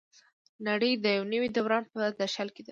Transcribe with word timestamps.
نړۍ 0.67 0.91
د 1.03 1.05
یو 1.17 1.23
نوي 1.33 1.49
دوران 1.57 1.83
په 1.93 1.99
درشل 2.19 2.47
کې 2.55 2.61
ده. 2.65 2.69